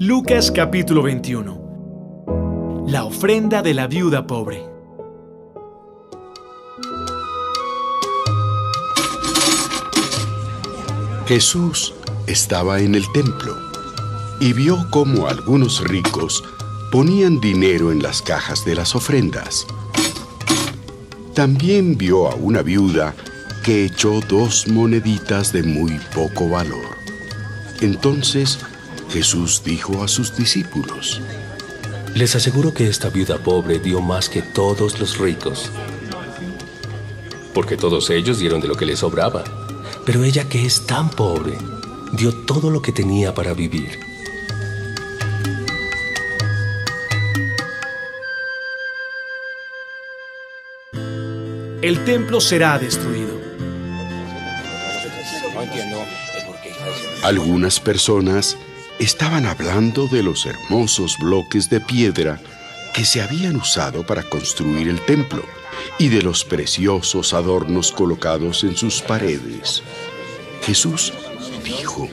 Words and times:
Lucas 0.00 0.52
capítulo 0.52 1.02
21 1.02 2.84
La 2.86 3.02
ofrenda 3.02 3.62
de 3.62 3.74
la 3.74 3.88
viuda 3.88 4.28
pobre 4.28 4.64
Jesús 11.26 11.94
estaba 12.28 12.78
en 12.78 12.94
el 12.94 13.10
templo 13.10 13.56
y 14.38 14.52
vio 14.52 14.86
cómo 14.90 15.26
algunos 15.26 15.82
ricos 15.82 16.44
ponían 16.92 17.40
dinero 17.40 17.90
en 17.90 18.00
las 18.00 18.22
cajas 18.22 18.64
de 18.64 18.76
las 18.76 18.94
ofrendas. 18.94 19.66
También 21.34 21.98
vio 21.98 22.30
a 22.30 22.36
una 22.36 22.62
viuda 22.62 23.16
que 23.64 23.86
echó 23.86 24.20
dos 24.28 24.68
moneditas 24.68 25.52
de 25.52 25.64
muy 25.64 25.98
poco 26.14 26.48
valor. 26.48 26.86
Entonces 27.80 28.60
Jesús 29.10 29.62
dijo 29.64 30.02
a 30.02 30.08
sus 30.08 30.36
discípulos, 30.36 31.20
Les 32.14 32.36
aseguro 32.36 32.74
que 32.74 32.88
esta 32.88 33.08
viuda 33.08 33.38
pobre 33.38 33.78
dio 33.78 34.00
más 34.00 34.28
que 34.28 34.42
todos 34.42 35.00
los 35.00 35.18
ricos, 35.18 35.70
porque 37.54 37.76
todos 37.76 38.10
ellos 38.10 38.38
dieron 38.38 38.60
de 38.60 38.68
lo 38.68 38.74
que 38.74 38.84
les 38.84 38.98
sobraba, 38.98 39.44
pero 40.04 40.24
ella 40.24 40.48
que 40.48 40.64
es 40.64 40.86
tan 40.86 41.10
pobre, 41.10 41.56
dio 42.12 42.34
todo 42.44 42.70
lo 42.70 42.82
que 42.82 42.92
tenía 42.92 43.34
para 43.34 43.54
vivir. 43.54 43.98
El 51.80 52.04
templo 52.04 52.40
será 52.40 52.78
destruido. 52.78 53.38
Algunas 57.22 57.80
personas 57.80 58.56
estaban 58.98 59.46
hablando 59.46 60.06
de 60.08 60.22
los 60.22 60.46
hermosos 60.46 61.16
bloques 61.18 61.70
de 61.70 61.80
piedra 61.80 62.40
que 62.94 63.04
se 63.04 63.22
habían 63.22 63.56
usado 63.56 64.04
para 64.04 64.22
construir 64.22 64.88
el 64.88 65.00
templo 65.04 65.42
y 65.98 66.08
de 66.08 66.22
los 66.22 66.44
preciosos 66.44 67.32
adornos 67.34 67.92
colocados 67.92 68.64
en 68.64 68.76
sus 68.76 69.00
paredes. 69.02 69.82
Jesús 70.62 71.12
dijo, 71.64 72.08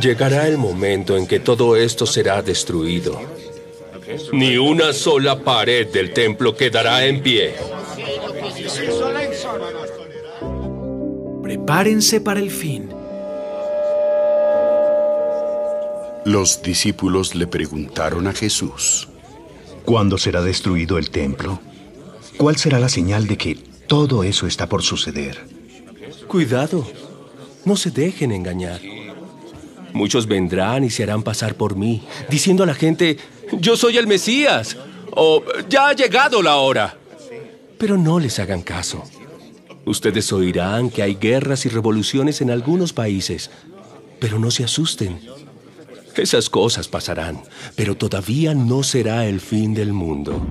Llegará 0.00 0.48
el 0.48 0.56
momento 0.56 1.16
en 1.16 1.26
que 1.26 1.38
todo 1.38 1.76
esto 1.76 2.06
será 2.06 2.42
destruido. 2.42 3.20
Ni 4.32 4.56
una 4.56 4.92
sola 4.92 5.38
pared 5.38 5.86
del 5.88 6.12
templo 6.12 6.56
quedará 6.56 7.04
en 7.04 7.22
pie. 7.22 7.54
Prepárense 11.42 12.20
para 12.20 12.40
el 12.40 12.50
fin. 12.50 13.01
Los 16.24 16.62
discípulos 16.62 17.34
le 17.34 17.46
preguntaron 17.46 18.26
a 18.26 18.32
Jesús, 18.32 19.08
¿Cuándo 19.84 20.16
será 20.16 20.42
destruido 20.42 20.96
el 20.98 21.10
templo? 21.10 21.60
¿Cuál 22.36 22.56
será 22.56 22.78
la 22.78 22.88
señal 22.88 23.26
de 23.26 23.36
que 23.36 23.56
todo 23.86 24.22
eso 24.22 24.46
está 24.46 24.68
por 24.68 24.82
suceder? 24.82 25.44
Cuidado, 26.28 26.86
no 27.64 27.76
se 27.76 27.90
dejen 27.90 28.32
engañar. 28.32 28.80
Muchos 29.92 30.26
vendrán 30.26 30.84
y 30.84 30.90
se 30.90 31.02
harán 31.02 31.22
pasar 31.22 31.56
por 31.56 31.76
mí, 31.76 32.02
diciendo 32.30 32.62
a 32.62 32.66
la 32.66 32.74
gente, 32.74 33.18
yo 33.58 33.76
soy 33.76 33.98
el 33.98 34.06
Mesías, 34.06 34.76
o 35.10 35.42
ya 35.68 35.88
ha 35.88 35.92
llegado 35.92 36.42
la 36.42 36.56
hora. 36.56 36.96
Pero 37.76 37.98
no 37.98 38.18
les 38.18 38.38
hagan 38.38 38.62
caso. 38.62 39.02
Ustedes 39.84 40.32
oirán 40.32 40.88
que 40.90 41.02
hay 41.02 41.16
guerras 41.16 41.66
y 41.66 41.68
revoluciones 41.68 42.40
en 42.40 42.50
algunos 42.50 42.92
países, 42.92 43.50
pero 44.20 44.38
no 44.38 44.50
se 44.52 44.64
asusten. 44.64 45.20
Esas 46.16 46.50
cosas 46.50 46.88
pasarán, 46.88 47.42
pero 47.74 47.96
todavía 47.96 48.54
no 48.54 48.82
será 48.82 49.26
el 49.26 49.40
fin 49.40 49.74
del 49.74 49.92
mundo. 49.92 50.46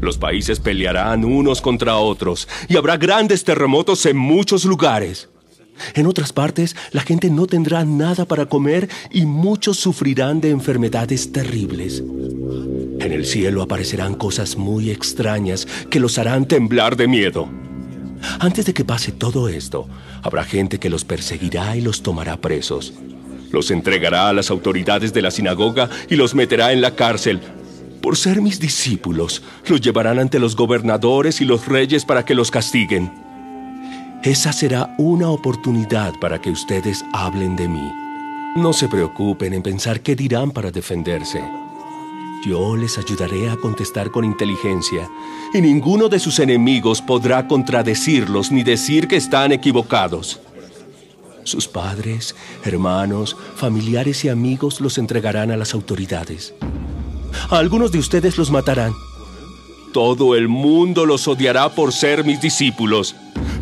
Los 0.00 0.16
países 0.16 0.60
pelearán 0.60 1.24
unos 1.24 1.60
contra 1.60 1.96
otros 1.96 2.48
y 2.68 2.76
habrá 2.76 2.96
grandes 2.96 3.44
terremotos 3.44 4.06
en 4.06 4.16
muchos 4.16 4.64
lugares. 4.64 5.28
En 5.94 6.06
otras 6.06 6.32
partes, 6.32 6.76
la 6.92 7.02
gente 7.02 7.30
no 7.30 7.46
tendrá 7.46 7.84
nada 7.84 8.24
para 8.26 8.46
comer 8.46 8.88
y 9.10 9.24
muchos 9.24 9.78
sufrirán 9.78 10.40
de 10.40 10.50
enfermedades 10.50 11.32
terribles. 11.32 12.02
En 13.00 13.12
el 13.12 13.24
cielo 13.24 13.62
aparecerán 13.62 14.14
cosas 14.14 14.56
muy 14.56 14.90
extrañas 14.90 15.66
que 15.88 16.00
los 16.00 16.18
harán 16.18 16.46
temblar 16.46 16.96
de 16.96 17.08
miedo. 17.08 17.48
Antes 18.38 18.66
de 18.66 18.74
que 18.74 18.84
pase 18.84 19.12
todo 19.12 19.48
esto, 19.48 19.88
habrá 20.22 20.44
gente 20.44 20.78
que 20.78 20.90
los 20.90 21.04
perseguirá 21.04 21.76
y 21.76 21.80
los 21.80 22.02
tomará 22.02 22.36
presos. 22.36 22.92
Los 23.52 23.70
entregará 23.70 24.28
a 24.28 24.32
las 24.32 24.50
autoridades 24.50 25.12
de 25.12 25.22
la 25.22 25.30
sinagoga 25.30 25.88
y 26.08 26.16
los 26.16 26.34
meterá 26.34 26.72
en 26.72 26.80
la 26.80 26.94
cárcel. 26.94 27.40
Por 28.00 28.16
ser 28.16 28.40
mis 28.40 28.60
discípulos, 28.60 29.42
los 29.66 29.80
llevarán 29.80 30.18
ante 30.18 30.38
los 30.38 30.56
gobernadores 30.56 31.40
y 31.40 31.44
los 31.44 31.66
reyes 31.66 32.04
para 32.04 32.24
que 32.24 32.34
los 32.34 32.50
castiguen. 32.50 33.12
Esa 34.22 34.52
será 34.52 34.94
una 34.98 35.30
oportunidad 35.30 36.12
para 36.20 36.40
que 36.40 36.50
ustedes 36.50 37.04
hablen 37.12 37.56
de 37.56 37.68
mí. 37.68 37.92
No 38.56 38.72
se 38.72 38.88
preocupen 38.88 39.54
en 39.54 39.62
pensar 39.62 40.00
qué 40.00 40.14
dirán 40.16 40.50
para 40.50 40.70
defenderse. 40.70 41.42
Yo 42.44 42.74
les 42.76 42.96
ayudaré 42.96 43.50
a 43.50 43.56
contestar 43.56 44.10
con 44.10 44.24
inteligencia, 44.24 45.08
y 45.52 45.60
ninguno 45.60 46.08
de 46.08 46.18
sus 46.18 46.38
enemigos 46.38 47.02
podrá 47.02 47.46
contradecirlos 47.46 48.50
ni 48.50 48.62
decir 48.62 49.08
que 49.08 49.16
están 49.16 49.52
equivocados. 49.52 50.40
Sus 51.44 51.66
padres, 51.66 52.34
hermanos, 52.64 53.36
familiares 53.56 54.24
y 54.24 54.28
amigos 54.28 54.80
los 54.80 54.98
entregarán 54.98 55.50
a 55.50 55.56
las 55.56 55.74
autoridades. 55.74 56.54
A 57.50 57.58
algunos 57.58 57.92
de 57.92 57.98
ustedes 57.98 58.36
los 58.38 58.50
matarán. 58.50 58.92
Todo 59.92 60.36
el 60.36 60.48
mundo 60.48 61.06
los 61.06 61.26
odiará 61.26 61.68
por 61.70 61.92
ser 61.92 62.24
mis 62.24 62.40
discípulos. 62.40 63.16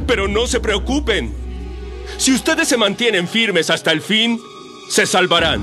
Pero 0.06 0.28
no 0.28 0.46
se 0.46 0.60
preocupen. 0.60 1.32
Si 2.18 2.32
ustedes 2.32 2.68
se 2.68 2.76
mantienen 2.76 3.28
firmes 3.28 3.70
hasta 3.70 3.92
el 3.92 4.02
fin, 4.02 4.40
se 4.90 5.06
salvarán. 5.06 5.62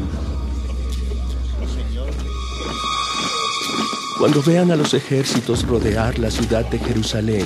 Cuando 4.17 4.41
vean 4.41 4.71
a 4.71 4.75
los 4.75 4.93
ejércitos 4.93 5.67
rodear 5.67 6.17
la 6.19 6.31
ciudad 6.31 6.65
de 6.69 6.79
Jerusalén, 6.79 7.45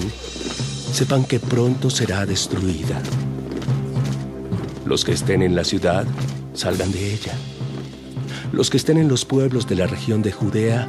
sepan 0.94 1.26
que 1.26 1.40
pronto 1.40 1.90
será 1.90 2.26
destruida. 2.26 3.02
Los 4.90 5.06
que 5.06 5.12
estén 5.12 5.44
en 5.44 5.54
la 5.56 5.64
ciudad, 5.64 6.08
salgan 6.56 6.92
de 6.92 7.14
ella. 7.14 7.34
Los 8.52 8.72
que 8.72 8.78
estén 8.78 8.98
en 8.98 9.08
los 9.08 9.24
pueblos 9.24 9.68
de 9.68 9.76
la 9.76 9.86
región 9.86 10.24
de 10.24 10.32
Judea, 10.32 10.88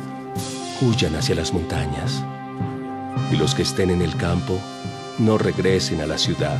huyan 0.80 1.14
hacia 1.16 1.34
las 1.34 1.52
montañas. 1.52 2.24
Y 3.30 3.36
los 3.36 3.54
que 3.54 3.60
estén 3.60 3.90
en 3.90 4.00
el 4.00 4.16
campo, 4.16 4.58
no 5.18 5.36
regresen 5.36 6.00
a 6.00 6.06
la 6.06 6.16
ciudad. 6.16 6.58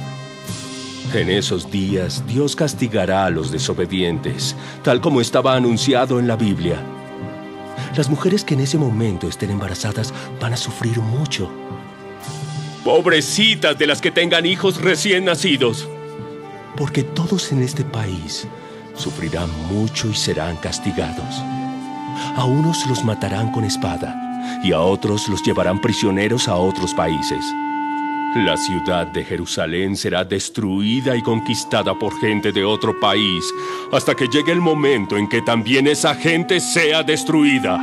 En 1.15 1.31
esos 1.31 1.71
días 1.71 2.23
Dios 2.27 2.55
castigará 2.55 3.25
a 3.25 3.31
los 3.31 3.51
desobedientes, 3.51 4.55
tal 4.85 5.01
como 5.01 5.23
estaba 5.23 5.57
anunciado 5.57 6.21
en 6.21 6.29
la 6.29 6.37
Biblia. 6.37 6.77
Las 7.97 8.11
mujeres 8.11 8.45
que 8.45 8.53
en 8.53 8.61
ese 8.61 8.77
momento 8.77 9.27
estén 9.27 9.51
embarazadas 9.51 10.13
van 10.39 10.53
a 10.53 10.59
sufrir 10.59 10.99
mucho. 10.99 11.51
Pobrecitas 12.85 13.79
de 13.79 13.87
las 13.87 14.03
que 14.03 14.11
tengan 14.11 14.45
hijos 14.45 14.79
recién 14.79 15.25
nacidos. 15.25 15.89
Porque 16.81 17.03
todos 17.03 17.53
en 17.53 17.63
este 17.63 17.85
país 17.85 18.49
sufrirán 18.95 19.51
mucho 19.71 20.09
y 20.09 20.15
serán 20.15 20.57
castigados. 20.57 21.43
A 22.37 22.47
unos 22.47 22.87
los 22.87 23.05
matarán 23.05 23.53
con 23.53 23.65
espada 23.65 24.17
y 24.65 24.73
a 24.73 24.81
otros 24.81 25.29
los 25.29 25.43
llevarán 25.43 25.79
prisioneros 25.79 26.49
a 26.49 26.57
otros 26.57 26.95
países. 26.95 27.45
La 28.35 28.57
ciudad 28.57 29.09
de 29.09 29.23
Jerusalén 29.27 29.95
será 29.95 30.25
destruida 30.25 31.15
y 31.19 31.23
conquistada 31.23 31.95
por 31.99 32.19
gente 32.19 32.51
de 32.51 32.65
otro 32.65 32.99
país 32.99 33.45
hasta 33.93 34.15
que 34.15 34.29
llegue 34.29 34.53
el 34.53 34.63
momento 34.63 35.19
en 35.19 35.29
que 35.29 35.43
también 35.43 35.87
esa 35.87 36.15
gente 36.15 36.61
sea 36.61 37.03
destruida. 37.03 37.79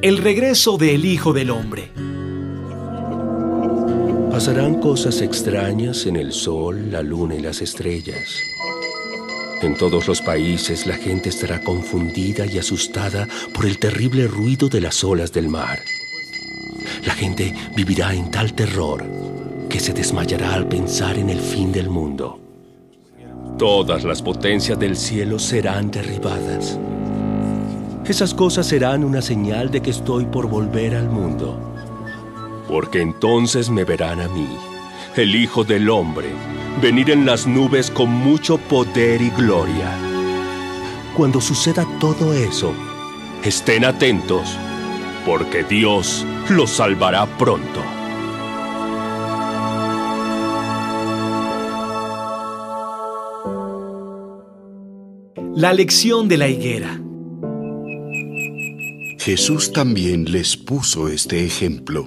El 0.00 0.16
regreso 0.16 0.78
del 0.78 1.04
Hijo 1.04 1.34
del 1.34 1.50
Hombre. 1.50 2.11
Pasarán 4.32 4.80
cosas 4.80 5.20
extrañas 5.20 6.06
en 6.06 6.16
el 6.16 6.32
sol, 6.32 6.90
la 6.90 7.02
luna 7.02 7.34
y 7.34 7.40
las 7.40 7.60
estrellas. 7.60 8.40
En 9.60 9.76
todos 9.76 10.08
los 10.08 10.22
países 10.22 10.86
la 10.86 10.94
gente 10.94 11.28
estará 11.28 11.60
confundida 11.60 12.46
y 12.46 12.56
asustada 12.56 13.28
por 13.52 13.66
el 13.66 13.78
terrible 13.78 14.26
ruido 14.26 14.70
de 14.70 14.80
las 14.80 15.04
olas 15.04 15.34
del 15.34 15.50
mar. 15.50 15.80
La 17.04 17.12
gente 17.12 17.54
vivirá 17.76 18.14
en 18.14 18.30
tal 18.30 18.54
terror 18.54 19.04
que 19.68 19.78
se 19.78 19.92
desmayará 19.92 20.54
al 20.54 20.66
pensar 20.66 21.18
en 21.18 21.28
el 21.28 21.38
fin 21.38 21.70
del 21.70 21.90
mundo. 21.90 22.40
Todas 23.58 24.02
las 24.02 24.22
potencias 24.22 24.78
del 24.78 24.96
cielo 24.96 25.38
serán 25.38 25.90
derribadas. 25.90 26.78
Esas 28.06 28.32
cosas 28.32 28.66
serán 28.66 29.04
una 29.04 29.20
señal 29.20 29.70
de 29.70 29.82
que 29.82 29.90
estoy 29.90 30.24
por 30.24 30.48
volver 30.48 30.94
al 30.94 31.10
mundo. 31.10 31.71
Porque 32.72 33.02
entonces 33.02 33.68
me 33.68 33.84
verán 33.84 34.22
a 34.22 34.28
mí, 34.28 34.48
el 35.14 35.36
Hijo 35.36 35.62
del 35.62 35.90
Hombre, 35.90 36.30
venir 36.80 37.10
en 37.10 37.26
las 37.26 37.46
nubes 37.46 37.90
con 37.90 38.10
mucho 38.10 38.56
poder 38.56 39.20
y 39.20 39.28
gloria. 39.28 39.94
Cuando 41.14 41.42
suceda 41.42 41.86
todo 42.00 42.32
eso, 42.32 42.72
estén 43.44 43.84
atentos, 43.84 44.56
porque 45.26 45.64
Dios 45.64 46.24
los 46.48 46.70
salvará 46.70 47.26
pronto. 47.36 47.82
La 55.54 55.74
lección 55.74 56.26
de 56.26 56.38
la 56.38 56.48
higuera. 56.48 56.98
Jesús 59.18 59.74
también 59.74 60.32
les 60.32 60.56
puso 60.56 61.08
este 61.08 61.44
ejemplo. 61.44 62.06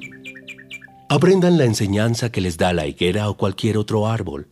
Aprendan 1.15 1.57
la 1.57 1.63
enseñanza 1.63 2.29
que 2.29 2.41
les 2.41 2.57
da 2.57 2.73
la 2.73 2.87
higuera 2.87 3.29
o 3.29 3.37
cualquier 3.37 3.77
otro 3.77 4.05
árbol. 4.05 4.49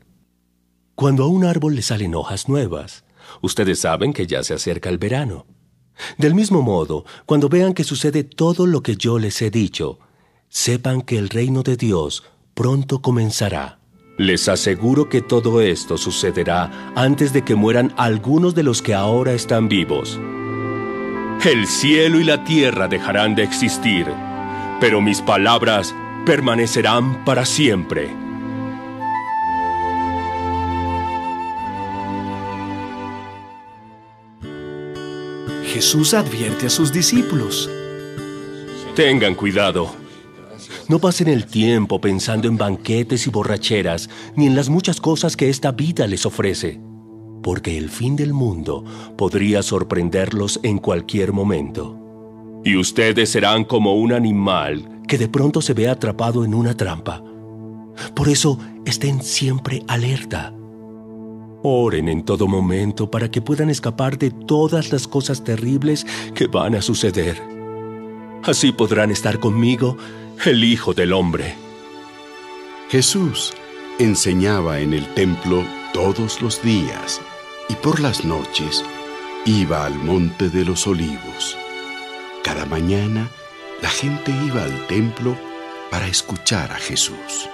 Cuando 0.95 1.25
a 1.25 1.27
un 1.27 1.44
árbol 1.44 1.75
le 1.75 1.81
salen 1.81 2.15
hojas 2.15 2.48
nuevas, 2.48 3.04
ustedes 3.42 3.80
saben 3.80 4.13
que 4.13 4.27
ya 4.27 4.44
se 4.44 4.54
acerca 4.54 4.88
el 4.88 4.98
verano. 4.98 5.45
Del 6.18 6.33
mismo 6.33 6.62
modo, 6.62 7.04
cuando 7.25 7.50
vean 7.50 7.74
que 7.74 7.83
sucede 7.83 8.24
todo 8.24 8.65
lo 8.65 8.81
que 8.81 8.95
yo 8.95 9.19
les 9.19 9.42
he 9.42 9.51
dicho, 9.51 10.00
sepan 10.48 11.01
que 11.01 11.18
el 11.18 11.27
reino 11.27 11.63
de 11.63 11.75
Dios 11.75 12.24
pronto 12.54 13.01
comenzará. 13.01 13.80
Les 14.18 14.48
aseguro 14.48 15.10
que 15.10 15.21
todo 15.21 15.60
esto 15.60 15.98
sucederá 15.98 16.94
antes 16.95 17.33
de 17.33 17.44
que 17.44 17.56
mueran 17.56 17.94
algunos 17.98 18.56
de 18.56 18.63
los 18.63 18.81
que 18.81 18.94
ahora 18.94 19.33
están 19.33 19.68
vivos. 19.68 20.18
El 21.44 21.68
cielo 21.68 22.21
y 22.21 22.24
la 22.24 22.45
tierra 22.45 22.88
dejarán 22.88 23.36
de 23.36 23.44
existir, 23.44 24.07
pero 24.80 25.01
mis 25.01 25.21
palabras 25.21 25.94
permanecerán 26.25 27.25
para 27.25 27.45
siempre. 27.45 28.09
Jesús 35.65 36.13
advierte 36.13 36.67
a 36.67 36.69
sus 36.69 36.93
discípulos. 36.93 37.69
Tengan 38.95 39.35
cuidado. 39.35 39.93
No 40.87 40.99
pasen 40.99 41.27
el 41.27 41.45
tiempo 41.45 41.99
pensando 41.99 42.47
en 42.47 42.57
banquetes 42.57 43.27
y 43.27 43.29
borracheras, 43.29 44.09
ni 44.35 44.45
en 44.45 44.55
las 44.55 44.69
muchas 44.69 45.01
cosas 45.01 45.35
que 45.35 45.49
esta 45.49 45.71
vida 45.71 46.07
les 46.07 46.25
ofrece, 46.25 46.79
porque 47.41 47.77
el 47.77 47.89
fin 47.89 48.15
del 48.15 48.33
mundo 48.33 48.85
podría 49.17 49.63
sorprenderlos 49.63 50.59
en 50.63 50.77
cualquier 50.77 51.33
momento. 51.33 51.99
Y 52.63 52.77
ustedes 52.77 53.29
serán 53.29 53.63
como 53.65 53.95
un 53.95 54.13
animal 54.13 54.92
que 55.07 55.17
de 55.17 55.27
pronto 55.27 55.61
se 55.61 55.73
ve 55.73 55.88
atrapado 55.89 56.44
en 56.44 56.53
una 56.53 56.75
trampa. 56.75 57.23
Por 58.15 58.29
eso 58.29 58.59
estén 58.85 59.21
siempre 59.21 59.83
alerta. 59.88 60.53
Oren 61.63 62.09
en 62.09 62.23
todo 62.23 62.47
momento 62.47 63.09
para 63.09 63.31
que 63.31 63.41
puedan 63.41 63.69
escapar 63.69 64.17
de 64.17 64.31
todas 64.31 64.91
las 64.91 65.07
cosas 65.07 65.44
terribles 65.44 66.05
que 66.35 66.47
van 66.47 66.75
a 66.75 66.81
suceder. 66.81 67.41
Así 68.44 68.73
podrán 68.73 69.11
estar 69.11 69.39
conmigo, 69.39 69.97
el 70.45 70.63
Hijo 70.63 70.94
del 70.94 71.13
Hombre. 71.13 71.55
Jesús 72.89 73.53
enseñaba 73.97 74.79
en 74.79 74.94
el 74.94 75.05
templo 75.13 75.63
todos 75.94 76.41
los 76.41 76.61
días 76.61 77.21
y 77.69 77.75
por 77.75 78.01
las 78.01 78.25
noches 78.25 78.83
iba 79.45 79.85
al 79.85 79.95
monte 79.95 80.50
de 80.50 80.65
los 80.65 80.85
olivos. 80.85 81.57
Cada 82.44 82.65
mañana 82.65 83.29
la 83.83 83.89
gente 83.89 84.31
iba 84.47 84.63
al 84.63 84.88
templo 84.88 85.38
para 85.91 86.07
escuchar 86.07 86.71
a 86.71 86.75
Jesús. 86.75 87.50